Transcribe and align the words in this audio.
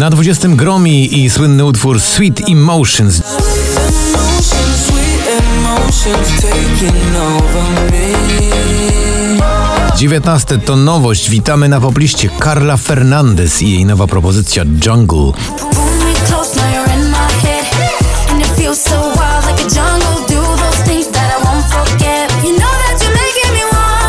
Na 0.00 0.10
20 0.10 0.48
Gromi 0.48 1.24
i 1.24 1.30
słynny 1.30 1.64
utwór 1.64 2.00
Sweet 2.00 2.48
Emotions. 2.48 3.22
19 9.96 10.58
to 10.58 10.76
nowość. 10.76 11.30
Witamy 11.30 11.68
na 11.68 11.80
popliście 11.80 12.30
Carla 12.42 12.76
Fernandez 12.76 13.62
i 13.62 13.70
jej 13.72 13.84
nowa 13.84 14.06
propozycja 14.06 14.64
Jungle. 14.86 15.32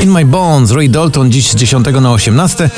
In 0.00 0.10
My 0.10 0.24
Bones, 0.24 0.70
Roy 0.70 0.88
Dalton 0.88 1.32
dziś 1.32 1.50
z 1.50 1.54
10 1.54 1.86
na 2.00 2.12
18. 2.12 2.70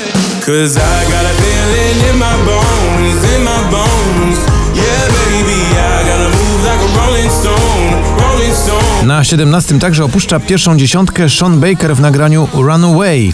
Na 9.09 9.23
17 9.23 9.79
także 9.79 10.03
opuszcza 10.03 10.39
pierwszą 10.39 10.77
dziesiątkę 10.77 11.29
Sean 11.29 11.59
Baker 11.59 11.95
w 11.95 11.99
nagraniu 11.99 12.47
Runaway. 12.53 13.33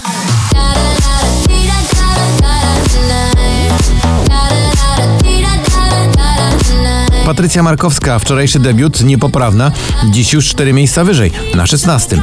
Patrycja 7.26 7.64
Markowska, 7.64 8.20
wczorajszy 8.20 8.60
debiut 8.60 9.04
niepoprawna, 9.04 9.72
dziś 10.10 10.34
już 10.34 10.48
4 10.48 10.74
miejsca 10.74 11.04
wyżej, 11.04 11.32
na 11.56 11.68
16. 11.68 12.22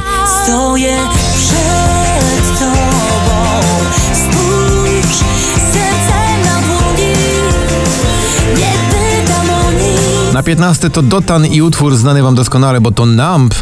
Na 10.43 10.47
15 10.47 10.89
to 10.89 11.01
Dotan 11.01 11.45
i 11.45 11.61
utwór 11.61 11.95
znany 11.95 12.23
wam 12.23 12.35
doskonale, 12.35 12.81
bo 12.81 12.91
to 12.91 13.05
Numb. 13.05 13.55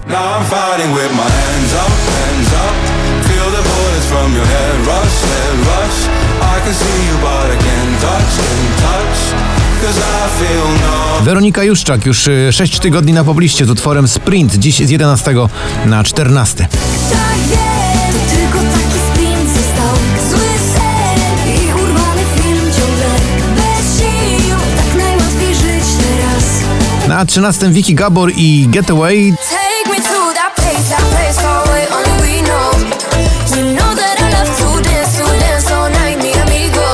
Weronika 11.23 11.64
Juszczak 11.64 12.06
już 12.06 12.30
6 12.52 12.80
tygodni 12.80 13.14
na 13.14 13.23
pobliście 13.23 13.66
z 13.66 13.70
utworem 13.70 14.08
Sprint, 14.08 14.56
dziś 14.56 14.76
z 14.76 14.90
11 14.90 15.34
na 15.86 16.04
14. 16.04 16.68
mi 36.16 36.34
amigo. 36.34 36.88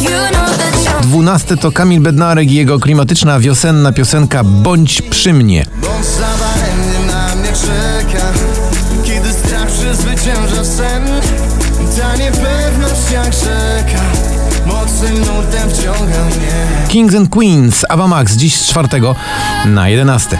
You 0.00 0.30
know 0.32 0.48
that 0.58 0.74
you're 0.84 1.02
12 1.10 1.56
to 1.56 1.72
Kamil 1.72 2.00
Bednarek 2.00 2.50
i 2.50 2.54
jego 2.54 2.78
klimatyczna 2.78 3.40
wiosenna 3.40 3.92
piosenka 3.92 4.44
Bądź 4.44 5.02
przy 5.02 5.32
mnie. 5.32 5.66
Bądź 5.76 6.06
za 6.06 6.20
daremnie 6.20 7.12
na 7.12 7.36
mnie 7.36 7.52
czeka 7.52 8.24
Kiedy 9.04 9.32
strach 9.32 9.68
przezwycięża 9.68 10.64
sen 10.64 11.04
Ta 11.96 12.16
niepewność 12.16 13.10
jak 13.12 13.32
rzeka 13.32 14.15
Kings 16.88 17.14
and 17.14 17.28
Queens, 17.28 17.84
Ava 17.88 18.06
Max, 18.06 18.32
dziś 18.32 18.56
z 18.56 18.66
4 18.66 18.88
na 19.64 19.88
11. 19.88 20.38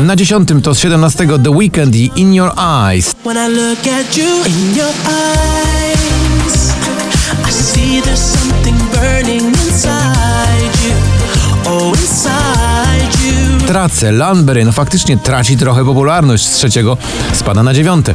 Na 0.00 0.16
10 0.16 0.62
to 0.62 0.74
z 0.74 0.78
17 0.78 1.26
The 1.44 1.50
Weekend 1.50 1.96
i 1.96 2.10
In 2.16 2.34
Your 2.34 2.52
Eyes. 2.58 3.14
When 3.24 3.36
I 3.36 3.54
look 3.54 3.78
at 3.78 4.16
you 4.16 4.44
in 4.46 4.76
your 4.76 4.92
eyes, 5.06 5.83
you. 13.84 13.94
Tracę, 13.94 14.12
Landberry, 14.12 14.64
no 14.64 14.72
faktycznie 14.72 15.16
traci 15.16 15.56
trochę 15.56 15.84
popularność 15.84 16.46
z 16.46 16.50
trzeciego, 16.50 16.96
spada 17.32 17.62
na 17.62 17.74
dziewiąte. 17.74 18.14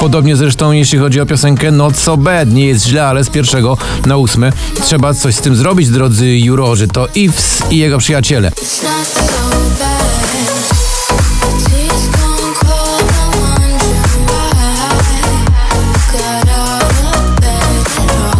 Podobnie 0.00 0.36
zresztą 0.36 0.72
jeśli 0.72 0.98
chodzi 0.98 1.20
o 1.20 1.26
piosenkę 1.26 1.70
Not 1.70 1.96
So 1.96 2.16
Bad, 2.16 2.50
nie 2.50 2.66
jest 2.66 2.86
źle, 2.86 3.06
ale 3.06 3.24
z 3.24 3.30
pierwszego 3.30 3.78
na 4.06 4.16
ósmy 4.16 4.52
trzeba 4.84 5.14
coś 5.14 5.34
z 5.34 5.40
tym 5.40 5.56
zrobić, 5.56 5.88
drodzy 5.88 6.38
jurorzy. 6.38 6.88
To 6.88 7.08
Ives 7.14 7.62
i 7.70 7.76
jego 7.76 7.98
przyjaciele. 7.98 8.52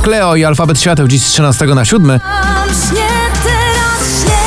Cleo 0.02 0.36
i 0.36 0.44
Alfabet 0.44 0.80
Świateł 0.80 1.08
dziś 1.08 1.22
z 1.22 1.26
13 1.26 1.66
na 1.66 1.84
7. 1.84 2.06
Mam 2.06 2.18
śnie, 2.68 3.08
teraz 3.42 4.20
śnie 4.20 4.42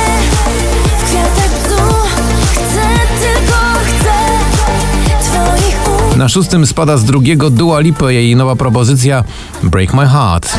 W 0.98 1.04
kwiatek 1.04 1.52
bzu 1.64 1.94
Chcę, 2.52 2.88
tylko 3.20 3.58
chcę 3.86 4.16
Twoich 5.24 6.08
ust 6.08 6.18
Na 6.18 6.30
szóstym 6.30 6.68
spada 6.68 6.98
z 6.98 7.04
drugiego 7.04 7.50
Dua 7.50 7.80
Lipa 7.80 8.12
jej 8.12 8.36
nowa 8.36 8.56
propozycja 8.56 9.24
Break 9.64 9.94
My 9.94 10.08
Heart. 10.08 10.58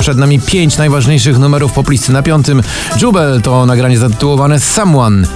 Przed 0.00 0.18
nami 0.18 0.40
pięć 0.40 0.78
najważniejszych 0.78 1.38
numerów 1.38 1.72
poplisty. 1.72 2.12
Na 2.12 2.22
piątym 2.22 2.62
Jubel 3.00 3.42
to 3.42 3.66
nagranie 3.66 3.98
zatytułowane 3.98 4.60
Someone. 4.60 5.26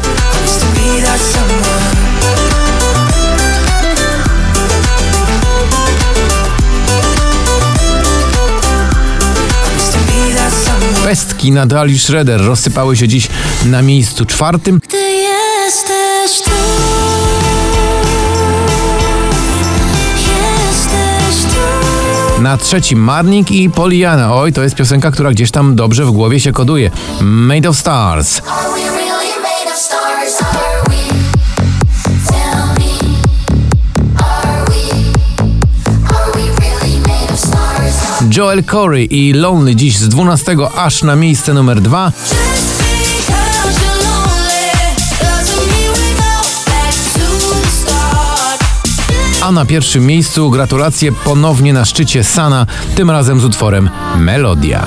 Pestki 11.40 11.52
Nadali 11.52 11.98
Schroeder 11.98 12.40
rozsypały 12.40 12.96
się 12.96 13.08
dziś 13.08 13.28
na 13.64 13.82
miejscu 13.82 14.26
czwartym. 14.26 14.80
Ty 14.80 14.96
jesteś 14.96 16.42
tu 16.44 16.50
Jesteś 20.16 21.52
tu 21.52 22.42
Na 22.42 22.56
trzecim 22.56 22.98
Marnik 22.98 23.50
i 23.50 23.70
Poliana. 23.70 24.34
Oj, 24.34 24.52
to 24.52 24.62
jest 24.62 24.74
piosenka, 24.74 25.10
która 25.10 25.30
gdzieś 25.30 25.50
tam 25.50 25.76
dobrze 25.76 26.04
w 26.04 26.10
głowie 26.10 26.40
się 26.40 26.52
koduje. 26.52 26.90
Made 27.20 27.68
of 27.68 27.76
Stars. 27.78 28.42
Joel 38.40 38.64
Corey 38.64 39.04
i 39.04 39.32
Lonely 39.32 39.76
dziś 39.76 39.98
z 39.98 40.08
12 40.08 40.56
aż 40.76 41.02
na 41.02 41.16
miejsce 41.16 41.54
numer 41.54 41.81
2. 41.81 42.12
Just 42.12 42.34
because 42.78 43.81
you're 43.81 44.04
lonely 44.04 44.70
doesn't 45.20 45.66
mean 45.66 45.92
we 45.92 46.14
go 46.14 46.40
back 46.66 46.94
to 47.14 47.54
the 47.54 47.70
start. 47.70 48.64
A 49.42 49.52
na 49.52 49.64
pierwszym 49.64 50.06
miejscu 50.06 50.50
gratulacje 50.50 51.12
ponownie 51.12 51.72
na 51.72 51.84
szczycie 51.84 52.25
Sana, 52.25 52.66
tym 52.94 53.10
razem 53.10 53.40
z 53.40 53.44
utworem 53.44 53.90
Melodia. 54.19 54.86